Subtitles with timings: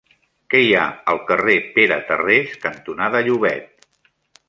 [0.53, 3.91] Què hi ha al carrer Pere Tarrés cantonada Llobet?